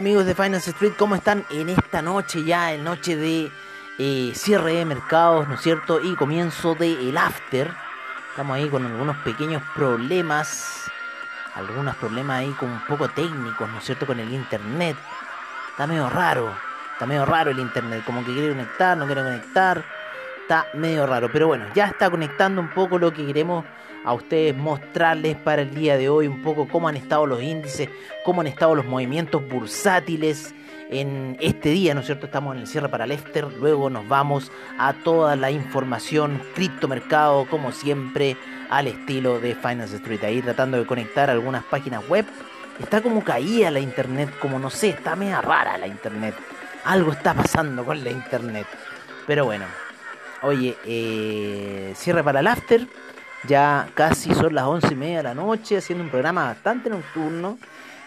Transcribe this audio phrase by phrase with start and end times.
[0.00, 3.52] Amigos de Finance Street, ¿cómo están en esta noche ya, en noche de
[3.98, 6.00] eh, cierre de mercados, ¿no es cierto?
[6.00, 7.70] Y comienzo de el after.
[8.30, 10.90] Estamos ahí con algunos pequeños problemas,
[11.54, 14.06] algunos problemas ahí con un poco técnicos, ¿no es cierto?
[14.06, 14.96] Con el internet.
[15.72, 16.50] Está medio raro,
[16.94, 19.84] está medio raro el internet, como que quiere conectar, no quiere conectar.
[20.50, 23.64] Está medio raro, pero bueno, ya está conectando un poco lo que queremos
[24.04, 27.88] a ustedes mostrarles para el día de hoy un poco cómo han estado los índices,
[28.24, 30.52] cómo han estado los movimientos bursátiles
[30.90, 32.26] en este día, ¿no es cierto?
[32.26, 37.70] Estamos en el cierre para Lester, luego nos vamos a toda la información criptomercado, como
[37.70, 38.36] siempre,
[38.70, 42.26] al estilo de Finance Street, ahí tratando de conectar algunas páginas web.
[42.80, 46.34] Está como caída la internet, como no sé, está media rara la internet.
[46.86, 48.66] Algo está pasando con la internet.
[49.28, 49.66] Pero bueno,
[50.42, 52.86] oye, eh, cierre para el after
[53.46, 57.58] ya casi son las once y media de la noche, haciendo un programa bastante nocturno.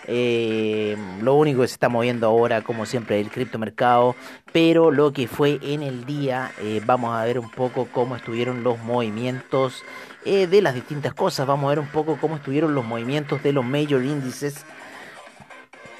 [0.05, 4.15] Eh, lo único que se está moviendo ahora, como siempre, el criptomercado.
[4.51, 8.63] Pero lo que fue en el día, eh, vamos a ver un poco cómo estuvieron
[8.63, 9.83] los movimientos
[10.25, 11.47] eh, de las distintas cosas.
[11.47, 14.65] Vamos a ver un poco cómo estuvieron los movimientos de los major índices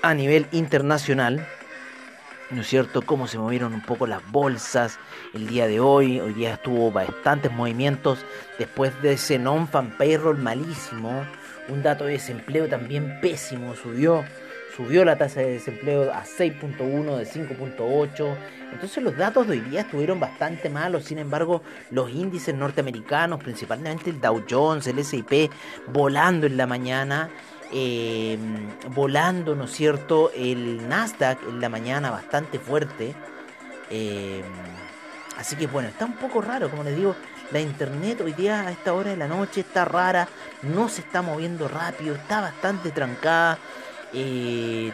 [0.02, 1.48] a nivel internacional.
[2.54, 3.02] ¿No es cierto?
[3.02, 5.00] Cómo se movieron un poco las bolsas
[5.34, 6.20] el día de hoy.
[6.20, 8.26] Hoy día estuvo bastantes movimientos
[8.60, 11.26] después de ese non-fan payroll malísimo.
[11.68, 14.24] Un dato de desempleo también pésimo, subió.
[14.76, 18.36] Subió la tasa de desempleo a 6.1 de 5.8.
[18.72, 21.06] Entonces los datos de hoy día estuvieron bastante malos.
[21.06, 21.62] Sin embargo,
[21.92, 25.50] los índices norteamericanos, principalmente el Dow Jones, el S&P,
[25.88, 27.30] volando en la mañana.
[27.76, 28.38] Eh,
[28.94, 30.32] volando, ¿no es cierto?
[30.36, 33.16] El Nasdaq en la mañana bastante fuerte.
[33.90, 34.44] Eh,
[35.38, 37.16] así que bueno, está un poco raro, como les digo,
[37.52, 40.28] la internet hoy día a esta hora de la noche está rara,
[40.62, 43.58] no se está moviendo rápido, está bastante trancada.
[44.14, 44.92] Eh,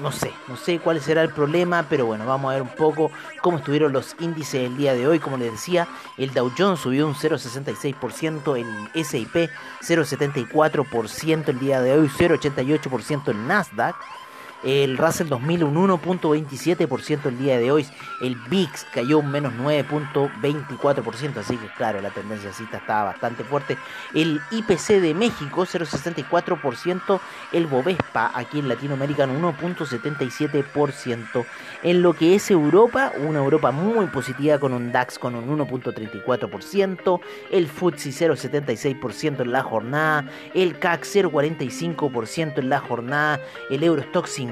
[0.00, 3.10] no sé, no sé cuál será el problema, pero bueno, vamos a ver un poco
[3.40, 5.18] cómo estuvieron los índices el día de hoy.
[5.18, 9.50] Como les decía, el Dow Jones subió un 0,66%, el S&P
[9.82, 13.96] 0,74% el día de hoy, 0,88% el Nasdaq.
[14.64, 17.86] El Russell 2000 un 1.27% el día de hoy.
[18.20, 21.36] El VIX cayó un menos 9.24%.
[21.36, 23.78] Así que claro, la tendencia cita estaba bastante fuerte.
[24.14, 27.20] El IPC de México 0.64%.
[27.52, 31.46] El Bovespa aquí en Latinoamérica 1.77%.
[31.84, 37.20] En lo que es Europa, una Europa muy positiva con un DAX con un 1.34%.
[37.52, 40.28] El FTSE 0.76% en la jornada.
[40.52, 43.40] El CAC 0.45% en la jornada.
[43.70, 44.47] El Eurostock 50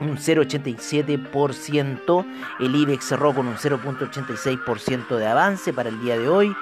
[0.00, 2.26] un 0,87%.
[2.60, 6.54] El IBEX cerró con un 0,86% de avance para el día de hoy.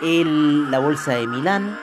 [0.00, 1.76] La bolsa de Milán,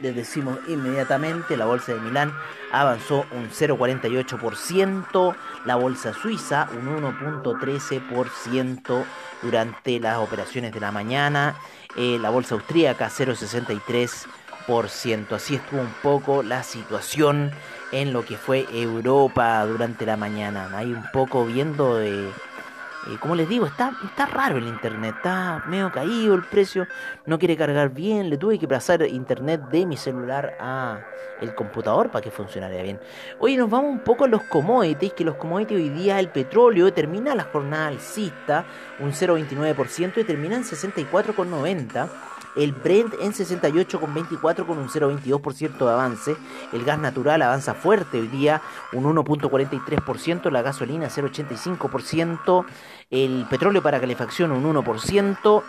[0.00, 2.34] les decimos inmediatamente, la bolsa de Milán
[2.70, 5.34] avanzó un 0,48%.
[5.64, 9.04] La bolsa suiza un 1,13%
[9.42, 11.56] durante las operaciones de la mañana.
[11.96, 15.32] Eh, la bolsa austríaca 0,63%.
[15.32, 17.50] Así estuvo un poco la situación
[17.92, 20.70] en lo que fue Europa durante la mañana.
[20.76, 22.28] Ahí un poco viendo de...
[22.28, 26.86] Eh, como les digo, está, está raro el internet, está medio caído el precio,
[27.26, 31.00] no quiere cargar bien, le tuve que pasar internet de mi celular a
[31.40, 33.00] el computador para que funcionara bien.
[33.40, 36.92] Hoy nos vamos un poco a los commodities, que los commodities hoy día el petróleo
[36.92, 38.64] termina la jornada alcista,
[39.00, 42.08] un 0,29% y termina en 64,90%
[42.56, 46.36] el Brent en 68,24 con un 0,22% de avance,
[46.72, 48.60] el gas natural avanza fuerte hoy día
[48.92, 52.64] un 1,43%, la gasolina 0,85%,
[53.10, 55.62] el petróleo para calefacción un 1%,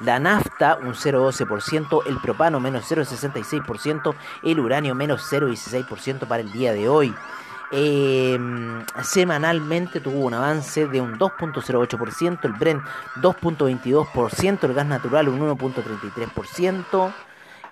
[0.00, 6.72] la nafta un 0,12%, el propano menos 0,66%, el uranio menos 0,16% para el día
[6.72, 7.14] de hoy.
[7.74, 12.82] Em, semanalmente tuvo un avance de un 2.08%, el Brent
[13.16, 17.12] 2.22%, el gas natural un 1.33%.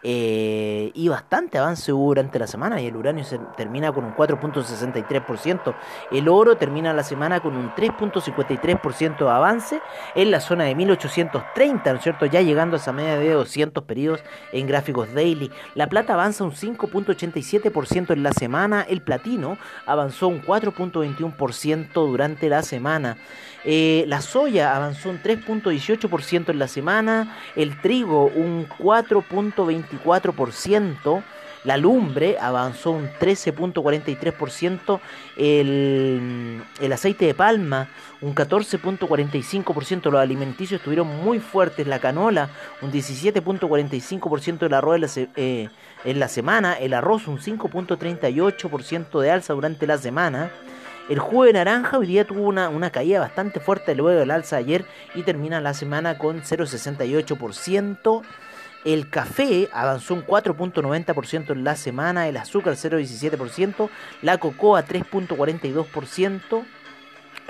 [0.03, 3.23] Eh, y bastante avance durante la semana y el uranio
[3.57, 5.75] termina con un 4.63%.
[6.11, 9.83] El oro termina la semana con un 3.53% de avance
[10.15, 12.25] en la zona de 1830, ¿no es cierto?
[12.27, 15.51] Ya llegando a esa media de 200 periodos en gráficos daily.
[15.75, 18.87] La plata avanza un 5.87% en la semana.
[18.89, 23.19] El platino avanzó un 4.21% durante la semana.
[23.65, 27.37] Eh, la soya avanzó un 3.18% en la semana.
[27.55, 28.67] El trigo un
[29.99, 31.23] 4.24%.
[31.65, 34.99] La lumbre avanzó un 13.43%,
[35.37, 37.89] el, el aceite de palma
[38.23, 42.49] un 14.45%, los alimenticios estuvieron muy fuertes, la canola
[42.81, 45.69] un 17.45% del arroz eh,
[46.05, 50.51] en la semana, el arroz un 5.38% de alza durante la semana.
[51.11, 54.57] El jugo de naranja hoy día tuvo una, una caída bastante fuerte luego del alza
[54.57, 54.85] ayer
[55.15, 58.23] y termina la semana con 0,68%.
[58.85, 63.91] El café avanzó un 4.90% en la semana, el azúcar 0.17%,
[64.23, 66.65] la cocoa 3.42%,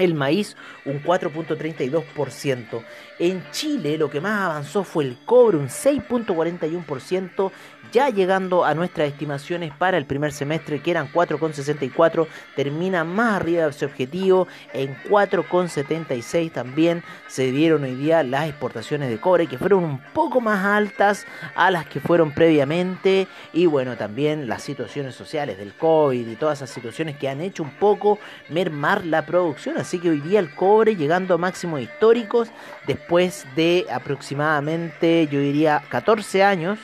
[0.00, 2.82] el maíz un 4.32%.
[3.18, 7.52] En Chile lo que más avanzó fue el cobre un 6.41%,
[7.92, 12.26] ya llegando a nuestras estimaciones para el primer semestre que eran 4,64,
[12.56, 19.10] termina más arriba de ese objetivo, en 4,76 también se dieron hoy día las exportaciones
[19.10, 23.28] de cobre que fueron un poco más altas a las que fueron previamente.
[23.52, 27.62] Y bueno también las situaciones sociales del COVID y todas esas situaciones que han hecho
[27.62, 28.18] un poco
[28.48, 32.48] mermar la producción, que hoy día el cobre llegando a máximos históricos
[32.86, 36.78] después de aproximadamente yo diría 14 años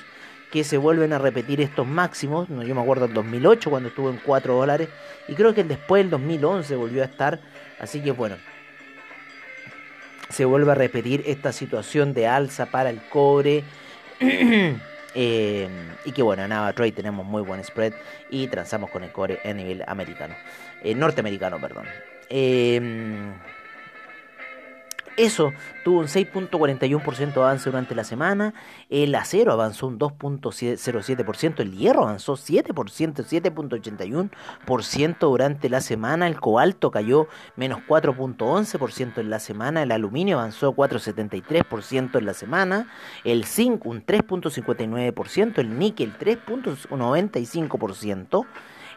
[0.50, 2.48] que se vuelven a repetir estos máximos.
[2.48, 4.88] Yo me acuerdo del 2008 cuando estuvo en 4 dólares
[5.28, 7.40] y creo que después del 2011 volvió a estar.
[7.78, 8.36] Así que bueno,
[10.28, 13.64] se vuelve a repetir esta situación de alza para el cobre.
[15.18, 15.66] Eh,
[16.04, 17.94] y que bueno, en Avatrade tenemos muy buen spread
[18.28, 20.34] y transamos con el cobre a nivel americano,
[20.82, 21.86] eh, norteamericano, perdón.
[22.28, 23.32] Eh,
[25.16, 25.52] eso
[25.84, 28.54] tuvo un 6.41% de avance durante la semana,
[28.90, 36.90] el acero avanzó un 2.07%, el hierro avanzó 7%, 7.81% durante la semana, el cobalto
[36.90, 42.88] cayó menos 4.11% en la semana, el aluminio avanzó 4.73% en la semana,
[43.24, 48.46] el zinc un 3.59%, el níquel 3.95%,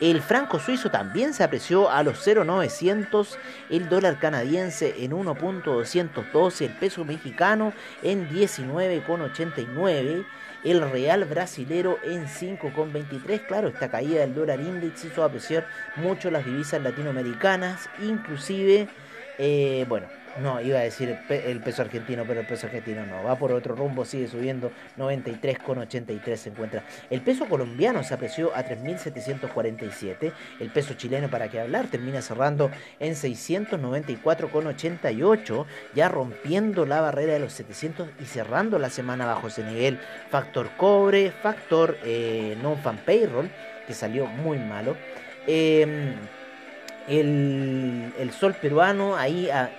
[0.00, 3.36] El franco suizo también se apreció a los 0,900,
[3.68, 7.72] el dólar canadiense en 1.212, el peso mexicano
[8.04, 10.24] en 19,89,
[10.62, 13.46] el real brasilero en 5,23.
[13.48, 18.88] Claro, esta caída del dólar índice hizo apreciar mucho las divisas latinoamericanas, inclusive,
[19.38, 20.06] eh, bueno,
[20.40, 23.22] no, iba a decir el peso argentino, pero el peso argentino no.
[23.24, 24.70] Va por otro rumbo, sigue subiendo.
[24.96, 26.84] 93,83 se encuentra.
[27.10, 30.32] El peso colombiano se apreció a 3.747.
[30.60, 35.66] El peso chileno, para qué hablar, termina cerrando en 694,88.
[35.94, 39.98] Ya rompiendo la barrera de los 700 y cerrando la semana bajo ese nivel.
[40.30, 43.50] Factor cobre, factor eh, non-fan payroll,
[43.86, 44.94] que salió muy malo.
[45.46, 46.14] Em,
[47.08, 49.70] el, el sol peruano ahí a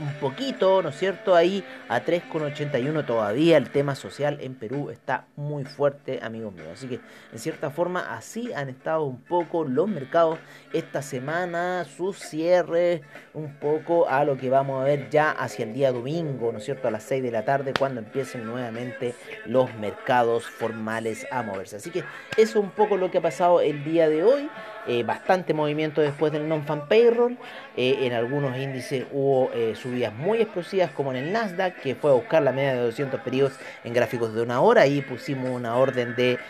[0.00, 1.34] un poquito, ¿no es cierto?
[1.36, 6.68] Ahí a 3,81 todavía el tema social en Perú está muy fuerte, amigos míos.
[6.72, 7.00] Así que
[7.32, 10.38] en cierta forma así han estado un poco los mercados
[10.72, 13.02] esta semana, sus cierres,
[13.34, 16.64] un poco a lo que vamos a ver ya hacia el día domingo, ¿no es
[16.64, 16.88] cierto?
[16.88, 21.76] A las 6 de la tarde cuando empiecen nuevamente los mercados formales a moverse.
[21.76, 22.06] Así que eso
[22.36, 24.48] es un poco lo que ha pasado el día de hoy.
[24.90, 27.38] Eh, bastante movimiento después del non-fan payroll.
[27.76, 32.10] Eh, en algunos índices hubo eh, subidas muy explosivas, como en el Nasdaq, que fue
[32.10, 33.52] a buscar la media de 200 periodos
[33.84, 34.82] en gráficos de una hora.
[34.82, 36.40] Ahí pusimos una orden de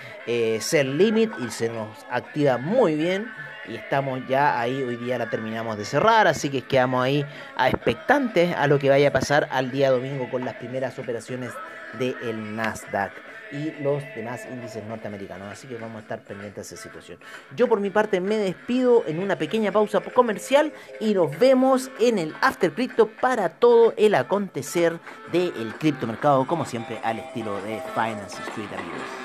[0.58, 3.26] sell limit y se nos activa muy bien.
[3.68, 7.68] Y estamos ya ahí, hoy día la terminamos de cerrar, así que quedamos ahí a
[7.68, 11.50] expectantes a lo que vaya a pasar al día domingo con las primeras operaciones
[11.98, 13.29] del Nasdaq.
[13.52, 15.52] Y los demás índices norteamericanos.
[15.52, 17.18] Así que vamos a estar pendientes de esa situación.
[17.56, 22.18] Yo por mi parte me despido en una pequeña pausa comercial y nos vemos en
[22.18, 24.98] el After Crypto para todo el acontecer
[25.32, 29.19] del criptomercado, como siempre al estilo de Finance Street amigos.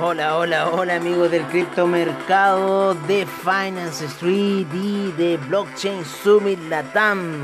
[0.00, 0.38] Hola,
[0.70, 7.36] hola amigos del criptomercado de Finance Street y de Blockchain Summit Latam.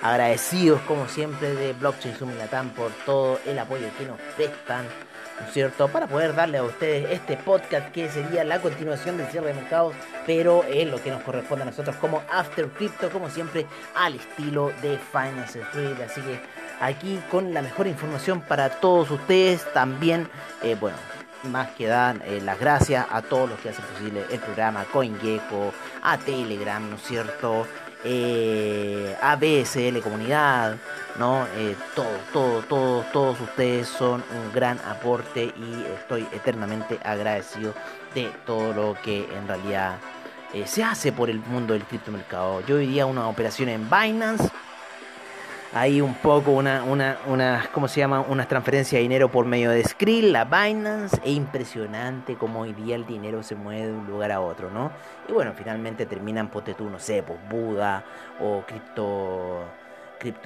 [0.00, 4.86] Agradecidos como siempre de Blockchain Summit Latam por todo el apoyo que nos prestan,
[5.38, 5.88] ¿no es cierto?
[5.88, 9.94] Para poder darle a ustedes este podcast que sería la continuación del cierre de mercados,
[10.24, 14.72] pero es lo que nos corresponde a nosotros como After Crypto, como siempre, al estilo
[14.80, 16.00] de Finance Street.
[16.00, 16.40] Así que
[16.80, 20.30] aquí con la mejor información para todos ustedes, también,
[20.62, 21.13] eh, bueno
[21.44, 25.72] más que dar eh, las gracias a todos los que hacen posible el programa, CoinGecko,
[26.02, 27.66] a Telegram, ¿no es cierto?
[28.04, 30.76] Eh, a BSL Comunidad,
[31.18, 31.46] ¿no?
[31.56, 37.74] Eh, todo, todo, todo, todos ustedes son un gran aporte y estoy eternamente agradecido
[38.14, 39.96] de todo lo que en realidad
[40.66, 42.60] se hace por el mundo del criptomercado.
[42.60, 44.50] Yo hoy una operación en Binance
[45.74, 48.20] hay un poco una, una, una, ¿cómo se llama?
[48.20, 51.16] Una transferencia de dinero por medio de Skrill, la Binance.
[51.24, 54.92] Es impresionante cómo hoy día el dinero se mueve de un lugar a otro, ¿no?
[55.28, 58.04] Y bueno, finalmente terminan, pote tú, no sé, pues Buda
[58.40, 59.64] o cripto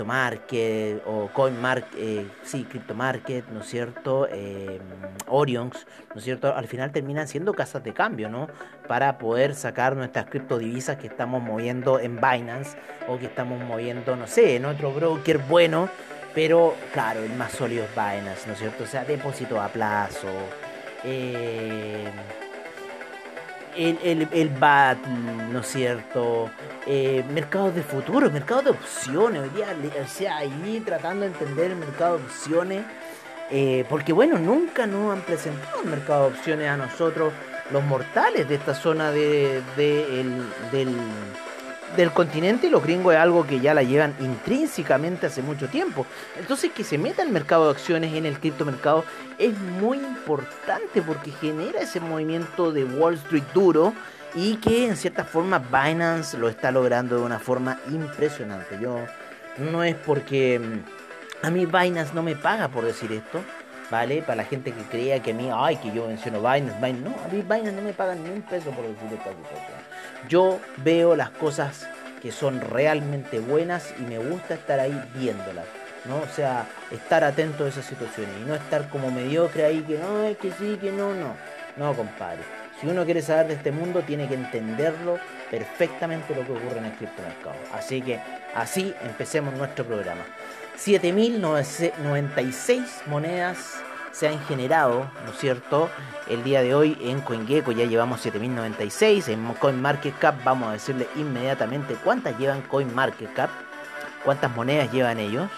[0.05, 4.27] Market o CoinMarket, eh, sí, Market, ¿no es cierto?
[4.31, 4.81] Eh,
[5.27, 6.55] Orions, ¿no es cierto?
[6.55, 8.49] Al final terminan siendo casas de cambio, ¿no?
[8.87, 14.27] Para poder sacar nuestras criptodivisas que estamos moviendo en Binance o que estamos moviendo, no
[14.27, 15.89] sé, en otro broker bueno,
[16.35, 18.85] pero claro, el más sólido es Binance, ¿no es cierto?
[18.85, 20.29] O sea, depósito a plazo.
[21.05, 22.11] Eh,
[23.79, 24.99] el, el, el BAT,
[25.53, 26.51] ¿no es cierto?
[26.87, 29.43] Eh, mercados de futuro, mercados de opciones.
[29.43, 29.69] Hoy día,
[30.03, 32.85] o sea, ahí tratando de entender el mercado de opciones.
[33.51, 37.33] Eh, porque bueno, nunca nos han presentado el mercado de opciones a nosotros,
[37.71, 40.43] los mortales de esta zona de, del,
[41.97, 46.07] del continente y los gringos es algo que ya la llevan intrínsecamente hace mucho tiempo.
[46.39, 49.05] Entonces que se meta el mercado de acciones en el criptomercado
[49.39, 53.95] es muy importante porque genera ese movimiento de Wall Street duro
[54.35, 58.79] y que en cierta forma Binance lo está logrando de una forma impresionante.
[58.81, 58.99] Yo
[59.59, 63.41] no es porque mm, a mí Binance no me paga por decir esto.
[63.91, 64.21] ¿Vale?
[64.21, 67.25] Para la gente que crea que a mí, ay, que yo menciono Binance, Binance, no,
[67.25, 69.78] a mí Binance no me paga ni un peso por decir esta situación.
[70.29, 71.89] Yo veo las cosas
[72.21, 75.67] que son realmente buenas y me gusta estar ahí viéndolas.
[76.05, 76.19] ¿no?
[76.19, 80.25] O sea, estar atento a esas situaciones y no estar como mediocre ahí que no,
[80.25, 81.37] es que sí, que no, no.
[81.77, 82.41] No, compadre.
[82.81, 85.19] Si uno quiere saber de este mundo, tiene que entenderlo
[85.51, 87.57] perfectamente lo que ocurre en el criptomercado.
[87.73, 88.21] Así que
[88.55, 90.25] así empecemos nuestro programa.
[90.77, 93.81] 7.096 monedas
[94.13, 95.89] se han generado, ¿no es cierto?
[96.29, 101.95] El día de hoy en CoinGecko ya llevamos 7096, en CoinMarketCap vamos a decirle inmediatamente
[102.03, 103.51] cuántas llevan CoinMarketCap,
[104.25, 105.51] cuántas monedas llevan ellos.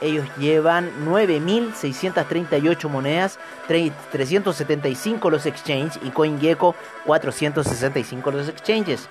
[0.00, 6.74] Ellos llevan 9.638 monedas, 375 los exchanges y CoinGecko
[7.06, 9.08] 465 los exchanges.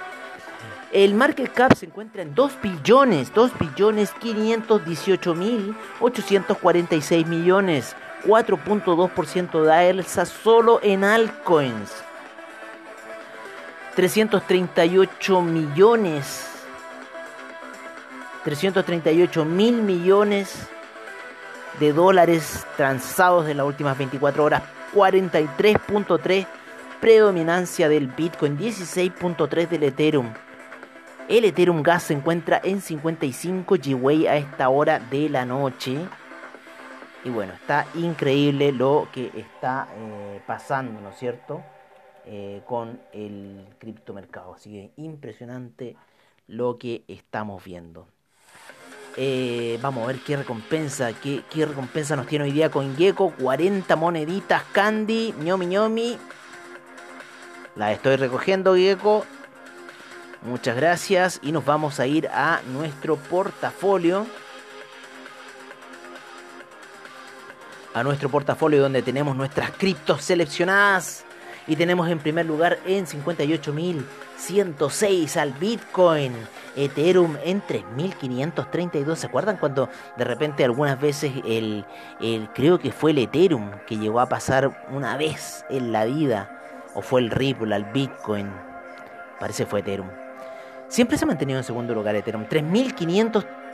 [0.91, 7.95] El market cap se encuentra en 2 billones, 2 billones 518 mil 846 millones.
[8.25, 11.91] 4.2% de alza solo en altcoins.
[13.95, 16.47] 338 millones.
[18.43, 20.67] 338 mil millones
[21.79, 24.63] de dólares transados en las últimas 24 horas.
[24.93, 26.45] 43.3
[26.99, 28.57] predominancia del Bitcoin.
[28.57, 30.33] 16.3 del Ethereum.
[31.27, 35.97] El Ethereum Gas se encuentra en 55 GWay a esta hora de la noche.
[37.25, 41.63] Y bueno, está increíble lo que está eh, pasando, ¿no es cierto?
[42.23, 44.53] Eh, con el criptomercado.
[44.53, 45.97] Así que impresionante
[46.47, 48.07] lo que estamos viendo.
[49.17, 53.33] Eh, vamos a ver qué recompensa, qué, recompensa nos tiene hoy día con Gecko.
[53.39, 56.19] 40 moneditas candy, ñomi ñomi.
[57.75, 59.25] La estoy recogiendo, Gecko.
[60.43, 61.39] Muchas gracias.
[61.41, 64.27] Y nos vamos a ir a nuestro portafolio.
[67.95, 71.23] A nuestro portafolio donde tenemos nuestras criptos seleccionadas.
[71.65, 76.33] Y tenemos en primer lugar en 58.106 al Bitcoin.
[76.75, 79.15] Ethereum en 3.532.
[79.15, 79.87] ¿Se acuerdan cuando
[80.17, 81.85] de repente algunas veces el,
[82.19, 86.83] el, creo que fue el Ethereum que llegó a pasar una vez en la vida?
[86.95, 88.51] O fue el Ripple al Bitcoin.
[89.39, 90.09] Parece fue Ethereum.
[90.89, 92.43] Siempre se ha mantenido en segundo lugar Ethereum.
[92.43, 93.64] 3.532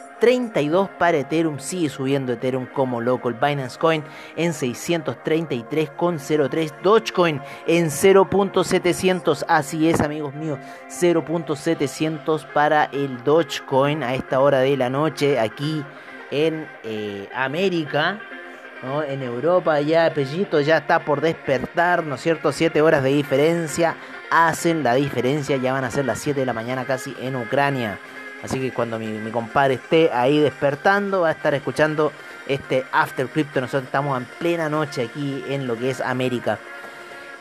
[1.00, 1.58] para Ethereum.
[1.60, 3.34] Sigue subiendo Ethereum como local.
[3.34, 4.04] Binance Coin
[4.36, 6.82] en 633,03.
[6.84, 9.46] Dogecoin en 0.700.
[9.48, 10.60] Así es, amigos míos.
[10.90, 15.84] 0.700 para el Dogecoin a esta hora de la noche aquí
[16.30, 18.20] en eh, América.
[18.84, 19.02] ¿no?
[19.04, 22.52] En Europa ya Pellito ya está por despertar, ¿no es cierto?
[22.52, 23.96] 7 horas de diferencia
[24.32, 28.00] hacen la diferencia, ya van a ser las 7 de la mañana casi en Ucrania.
[28.44, 32.12] Así que cuando mi, compadre esté ahí despertando, va a estar escuchando
[32.48, 33.62] este After Crypto.
[33.62, 36.60] Nosotros estamos en plena noche aquí en lo que es América.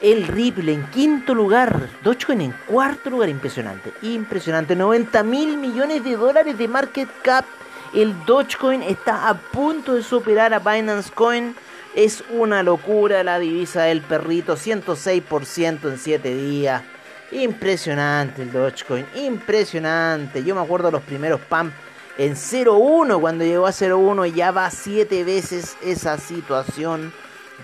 [0.01, 6.17] El Ripple en quinto lugar, Dogecoin en cuarto lugar, impresionante, impresionante, 90 mil millones de
[6.17, 7.45] dólares de market cap
[7.93, 11.57] el Dogecoin está a punto de superar a Binance Coin.
[11.97, 16.83] Es una locura la divisa del perrito, 106% en 7 días.
[17.33, 20.43] Impresionante el Dogecoin, impresionante.
[20.43, 21.73] Yo me acuerdo los primeros pump
[22.19, 27.13] en 0.1 cuando llegó a 0.1 ya va 7 veces esa situación.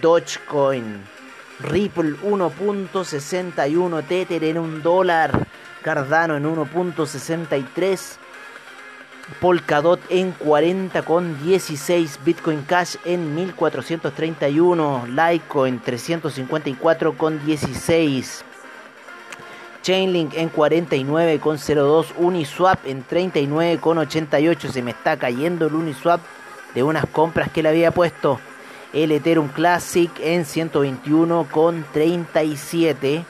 [0.00, 1.02] Dogecoin,
[1.60, 5.46] Ripple 1.61, Tether en un dólar,
[5.82, 8.18] Cardano en 1.63.
[9.40, 18.44] Polkadot en 40 con 16, Bitcoin Cash en 1431, Litecoin 354 con 16,
[19.86, 25.76] Chainlink en 49 con 02, Uniswap en 39 con 88, se me está cayendo el
[25.76, 26.20] Uniswap
[26.74, 28.40] de unas compras que le había puesto,
[28.92, 33.24] el Ethereum Classic en 121 con 37,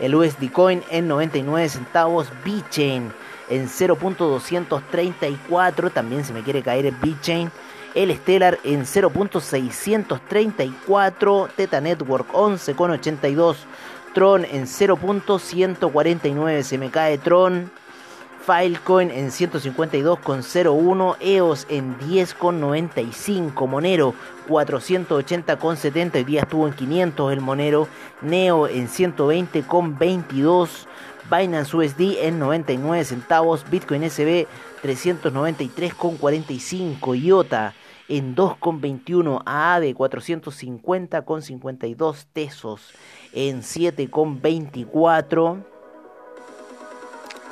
[0.00, 3.12] el USD Coin en 99 centavos, BitChain
[3.50, 5.92] en 0.234.
[5.92, 7.52] También se me quiere caer el BitChain.
[7.94, 11.48] El Stellar en 0.634.
[11.56, 13.56] Teta Network 11.82.
[14.18, 16.62] Tron en 0.149.
[16.64, 17.70] Se me cae Tron.
[18.44, 24.14] Filecoin en 152,01, EOS en 10,95, Monero
[24.48, 27.86] 480,70, hoy día estuvo en 500 el Monero,
[28.22, 30.68] Neo en 120,22,
[31.30, 34.48] Binance USD en 99 centavos, Bitcoin SB
[34.82, 37.72] 393,45, IOTA
[38.08, 42.94] en 2,21, AAD 450,52 tesos
[43.32, 45.62] en 7,24,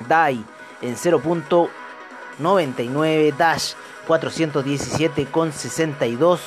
[0.09, 0.45] DAI
[0.83, 3.75] en 0.99, Dash
[4.09, 6.41] 417,62,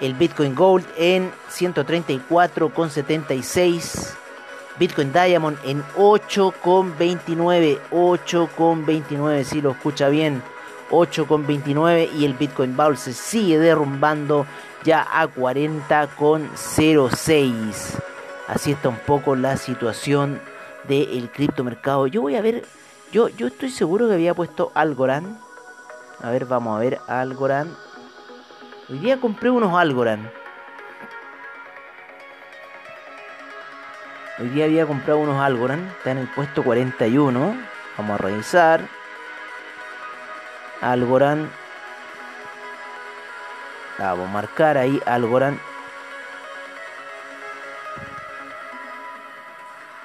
[0.00, 4.16] el Bitcoin Gold en 134,76,
[4.78, 7.78] Bitcoin Diamond en 8,29.
[7.90, 9.44] 8,29.
[9.44, 10.42] Si lo escucha bien.
[10.94, 12.10] 8,29.
[12.14, 14.46] Y el Bitcoin Bowl se sigue derrumbando
[14.84, 17.98] ya a 40,06.
[18.48, 20.40] Así está un poco la situación
[20.88, 22.06] del criptomercado.
[22.06, 22.64] Yo voy a ver.
[23.12, 25.38] Yo, yo estoy seguro que había puesto Algorand.
[26.22, 27.74] A ver, vamos a ver Algorand.
[28.88, 30.28] Hoy día compré unos Algorand.
[34.38, 37.56] Hoy día había comprado unos Algorand, está en el puesto 41.
[37.96, 38.80] Vamos a revisar.
[40.84, 41.50] Algorand.
[43.98, 45.58] Vamos a marcar ahí Algorand.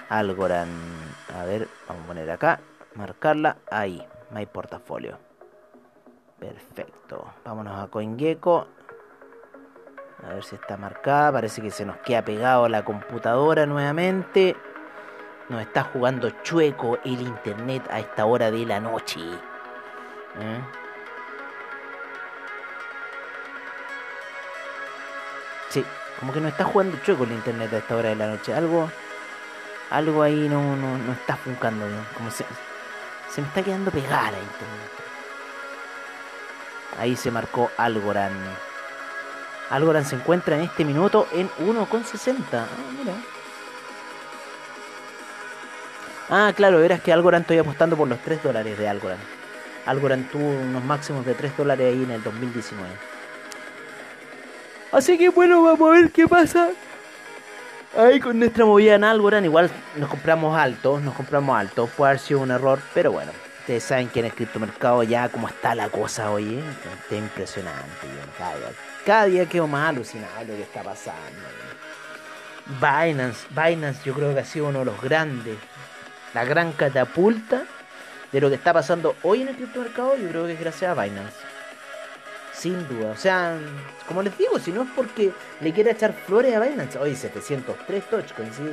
[0.07, 0.71] Algorand.
[1.37, 2.61] A ver, vamos a poner acá.
[2.95, 4.01] Marcarla ahí.
[4.31, 5.17] My portafolio.
[6.39, 7.25] Perfecto.
[7.43, 8.67] Vámonos a CoinGecko.
[10.23, 11.33] A ver si está marcada.
[11.33, 14.55] Parece que se nos queda pegado la computadora nuevamente.
[15.49, 19.19] Nos está jugando chueco el internet a esta hora de la noche.
[20.41, 20.61] ¿Eh?
[25.69, 25.85] Sí,
[26.19, 28.53] como que no está jugando chueco el internet a esta hora de la noche.
[28.53, 28.89] Algo,
[29.89, 32.05] algo ahí no, no, no está funcando bien.
[32.17, 32.45] Como se,
[33.29, 34.91] se me está quedando pegada la internet.
[36.99, 38.35] Ahí se marcó Algorand.
[39.69, 42.43] Algorand se encuentra en este minuto en 1,60.
[42.53, 42.65] Ah,
[42.97, 43.13] mira.
[46.31, 49.38] Ah, claro, verás que Algorand estoy apostando por los 3 dólares de Algorand.
[49.89, 52.87] Algorand tuvo unos máximos de 3 dólares ahí en el 2019.
[54.91, 56.69] Así que bueno, vamos a ver qué pasa.
[57.97, 61.87] Ahí con nuestra movida en Algorand, igual nos compramos alto, nos compramos alto.
[61.87, 63.31] Puede haber sido un error, pero bueno.
[63.61, 66.63] Ustedes saben que en el criptomercado ya como está la cosa hoy, ¿eh?
[67.01, 68.07] está impresionante.
[68.37, 68.67] Cada día,
[69.05, 71.19] cada día quedo más alucinado lo que está pasando.
[72.79, 75.57] Binance, Binance yo creo que ha sido uno de los grandes,
[76.33, 77.63] la gran catapulta
[78.31, 81.01] de lo que está pasando hoy en el criptomercado, yo creo que es gracias a
[81.01, 81.37] Binance.
[82.53, 83.11] Sin duda.
[83.11, 83.57] O sea,
[84.07, 86.97] como les digo, si no es porque le quiera echar flores a Binance.
[86.97, 88.71] Hoy 703 touch, coincido.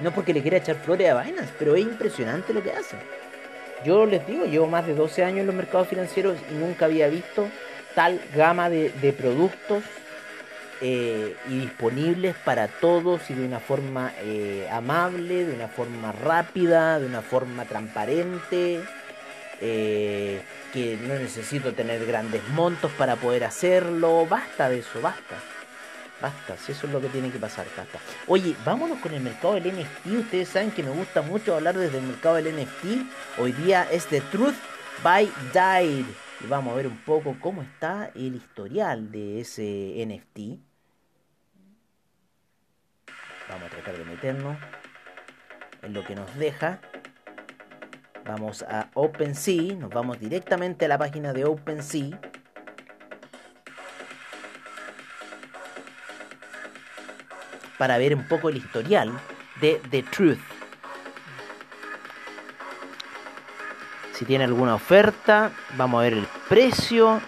[0.00, 2.96] No es porque le quiera echar flores a Binance, pero es impresionante lo que hace.
[3.84, 7.08] Yo les digo, llevo más de 12 años en los mercados financieros y nunca había
[7.08, 7.48] visto
[7.94, 9.82] tal gama de, productos
[10.80, 16.98] eh, y disponibles para todos y de una forma eh, amable, de una forma rápida,
[16.98, 18.80] de una forma transparente.
[19.60, 20.40] Eh,
[20.72, 24.26] que no necesito tener grandes montos para poder hacerlo.
[24.26, 25.36] Basta de eso, basta.
[26.20, 27.98] Basta, si eso es lo que tiene que pasar, basta.
[28.26, 30.06] Oye, vámonos con el mercado del NFT.
[30.18, 33.40] Ustedes saben que me gusta mucho hablar desde el mercado del NFT.
[33.40, 34.56] Hoy día es The Truth
[35.02, 36.06] by Died.
[36.40, 40.67] Y vamos a ver un poco cómo está el historial de ese NFT.
[43.48, 44.58] Vamos a tratar de meternos
[45.82, 46.80] en lo que nos deja.
[48.24, 52.20] Vamos a OpenSea, nos vamos directamente a la página de OpenSea.
[57.78, 59.18] Para ver un poco el historial
[59.60, 60.38] de The Truth.
[64.12, 67.20] Si tiene alguna oferta, vamos a ver el precio.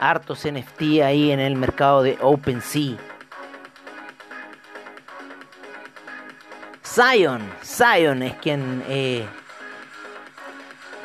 [0.00, 2.96] Hartos NFT ahí en el mercado de OpenSea.
[6.84, 9.26] Zion, Zion es quien, eh,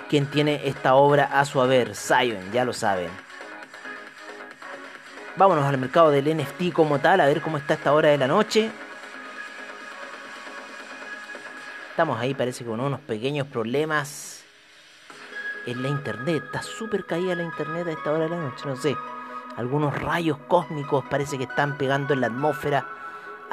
[0.10, 1.95] quien tiene esta obra a su haber.
[1.95, 3.10] Zion, ya lo saben.
[5.36, 8.27] Vámonos al mercado del NFT como tal, a ver cómo está esta hora de la
[8.27, 8.69] noche.
[11.89, 14.33] Estamos ahí, parece con unos pequeños problemas
[15.65, 16.43] en la internet.
[16.45, 18.95] Está súper caída la internet a esta hora de la noche, no sé.
[19.58, 22.88] Algunos rayos cósmicos parece que están pegando en la atmósfera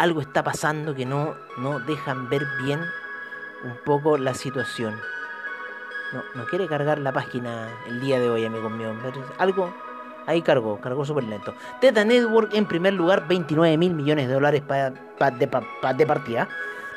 [0.00, 2.80] algo está pasando que no, no dejan ver bien
[3.64, 4.94] un poco la situación.
[6.14, 8.94] No, no quiere cargar la página el día de hoy, amigo mío.
[9.36, 9.74] Algo
[10.26, 11.54] ahí cargó, cargó súper lento.
[11.82, 16.48] Teta Network en primer lugar, 29 mil millones de dólares de, de partida.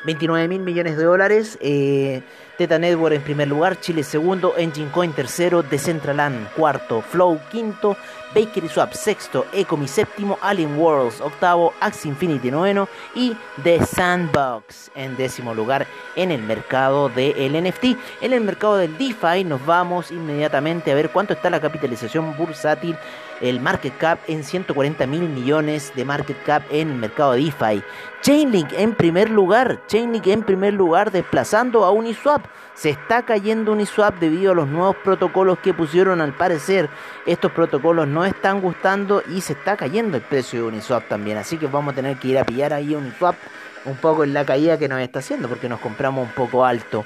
[0.06, 1.58] 29 mil millones de dólares.
[1.60, 2.22] Eh,
[2.56, 7.96] Teta Network en primer lugar, Chile segundo, Engine Coin tercero, Decentraland cuarto, Flow quinto,
[8.34, 15.16] Bakery Swap sexto, Ecomi séptimo, Alien Worlds octavo, Axie Infinity noveno y The Sandbox en
[15.16, 15.86] décimo lugar
[16.16, 17.84] en el mercado del NFT.
[18.20, 22.96] En el mercado del DeFi nos vamos inmediatamente a ver cuánto está la capitalización bursátil
[23.40, 27.82] el market cap en 140 mil millones de market cap en el mercado de DeFi.
[28.22, 32.44] Chainlink en primer lugar, Chainlink en primer lugar desplazando a Uniswap.
[32.74, 36.88] Se está cayendo Uniswap debido a los nuevos protocolos que pusieron al parecer.
[37.26, 41.38] Estos protocolos no están gustando y se está cayendo el precio de Uniswap también.
[41.38, 43.36] Así que vamos a tener que ir a pillar ahí Uniswap
[43.84, 47.04] un poco en la caída que nos está haciendo porque nos compramos un poco alto.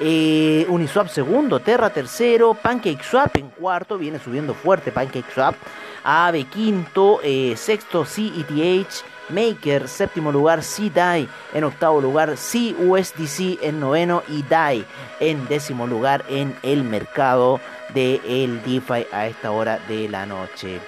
[0.00, 5.54] Eh, Uniswap segundo, Terra tercero, PancakeSwap en cuarto, viene subiendo fuerte PancakeSwap.
[6.02, 14.22] Ave quinto, eh, sexto CETH, Maker séptimo lugar, C-DAI en octavo lugar, CUSDC en noveno
[14.28, 14.84] y DAI
[15.20, 17.60] en décimo lugar en el mercado
[17.94, 20.80] del el DeFi a esta hora de la noche.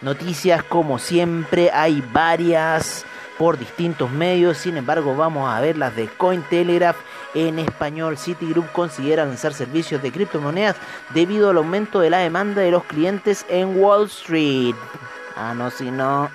[0.00, 3.04] Noticias como siempre, hay varias
[3.36, 6.96] por distintos medios, sin embargo vamos a ver las de Cointelegraph
[7.36, 8.16] en español.
[8.16, 10.76] Citigroup considera lanzar servicios de criptomonedas
[11.14, 14.74] debido al aumento de la demanda de los clientes en Wall Street.
[15.36, 16.30] Ah, no, si no.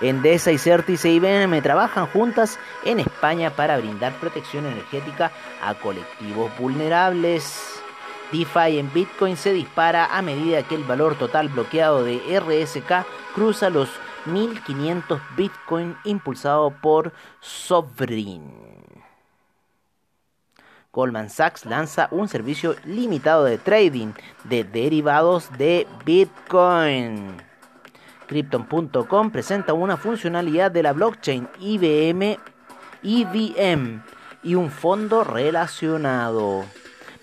[0.00, 6.50] Endesa y Certis e IBM trabajan juntas en España para brindar protección energética a colectivos
[6.56, 7.82] vulnerables.
[8.30, 13.70] DeFi en Bitcoin se dispara a medida que el valor total bloqueado de RSK cruza
[13.70, 13.88] los
[14.26, 18.77] 1500 Bitcoin impulsado por Sovereign.
[20.92, 24.12] Goldman Sachs lanza un servicio limitado de trading
[24.44, 27.36] de derivados de Bitcoin.
[28.26, 32.38] Krypton.com presenta una funcionalidad de la blockchain IBM,
[33.02, 34.02] IBM
[34.42, 36.64] y un fondo relacionado.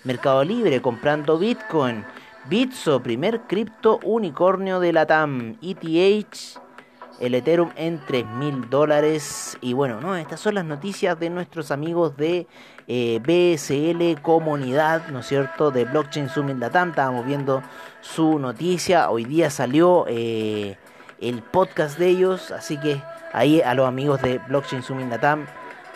[0.04, 2.04] Mercado Libre comprando Bitcoin.
[2.48, 5.58] Bitso, primer cripto unicornio de la TAM.
[5.60, 6.65] ETH
[7.20, 9.56] el Ethereum en 3 mil dólares.
[9.60, 12.46] Y bueno, no, estas son las noticias de nuestros amigos de
[12.88, 15.70] eh, BSL Comunidad, ¿no es cierto?
[15.70, 16.90] De Blockchain Summit Latam.
[16.90, 17.62] Estábamos viendo
[18.00, 19.10] su noticia.
[19.10, 20.78] Hoy día salió eh,
[21.20, 22.50] el podcast de ellos.
[22.50, 23.02] Así que
[23.32, 25.46] ahí a los amigos de Blockchain Summit Latam.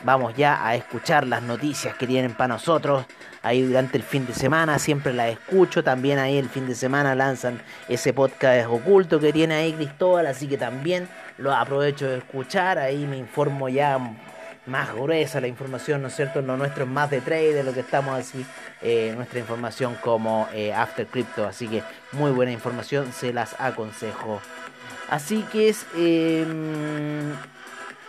[0.03, 3.05] Vamos ya a escuchar las noticias que tienen para nosotros
[3.43, 7.15] ahí durante el fin de semana, siempre la escucho, también ahí el fin de semana
[7.15, 12.79] lanzan ese podcast oculto que tiene ahí Cristóbal, así que también lo aprovecho de escuchar,
[12.79, 13.99] ahí me informo ya
[14.67, 16.43] más gruesa la información, ¿no es cierto?
[16.43, 18.45] Lo nuestro es más de trade, de lo que estamos así,
[18.83, 24.41] eh, nuestra información como eh, After Crypto, así que muy buena información, se las aconsejo.
[25.09, 25.87] Así que es...
[25.97, 26.47] Eh,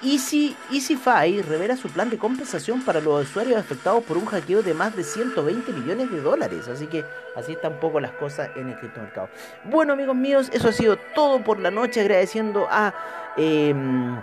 [0.03, 4.73] Easy, EasyFi revela su plan de compensación para los usuarios afectados por un hackeo de
[4.73, 6.67] más de 120 millones de dólares.
[6.67, 9.29] Así que así están un poco las cosas en el criptomercado.
[9.63, 12.01] Bueno, amigos míos, eso ha sido todo por la noche.
[12.01, 12.93] Agradeciendo a.
[13.37, 14.19] Em,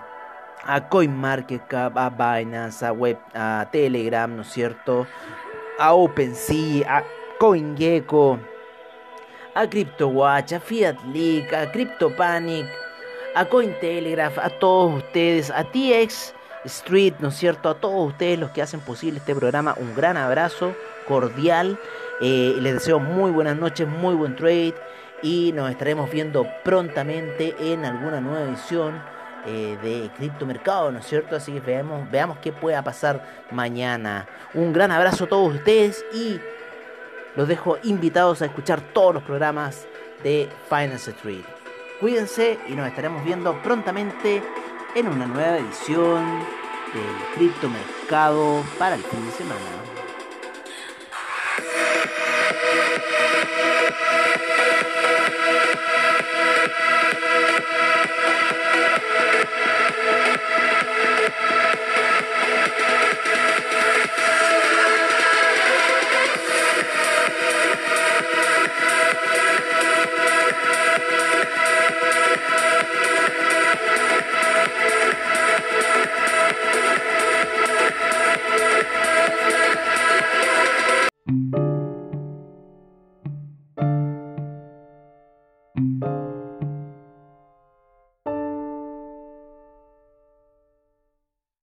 [0.65, 5.07] a CoinMarketCap, a Binance, a, Web, a Telegram, ¿no es cierto?
[5.79, 7.05] A OpenSea, a
[7.39, 8.39] CoinGecko,
[9.55, 12.67] a CryptoWatch, a FiatLeak, a CryptoPanic
[13.39, 17.69] a Cointelegraph, a todos ustedes, a TX Street, ¿no es cierto?
[17.69, 20.75] A todos ustedes los que hacen posible este programa, un gran abrazo
[21.07, 21.79] cordial.
[22.21, 24.75] Eh, les deseo muy buenas noches, muy buen trade
[25.23, 29.01] y nos estaremos viendo prontamente en alguna nueva edición
[29.47, 31.37] eh, de criptomercado, ¿no es cierto?
[31.37, 34.27] Así que veamos, veamos qué pueda pasar mañana.
[34.53, 36.41] Un gran abrazo a todos ustedes y
[37.37, 39.87] los dejo invitados a escuchar todos los programas
[40.25, 41.58] de Finance Street.
[42.01, 44.41] Cuídense y nos estaremos viendo prontamente
[44.95, 46.25] en una nueva edición
[46.95, 49.98] del criptomercado para el fin de semana.